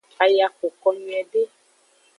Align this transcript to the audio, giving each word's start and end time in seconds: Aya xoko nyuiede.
Aya 0.23 0.47
xoko 0.57 0.87
nyuiede. 0.97 1.41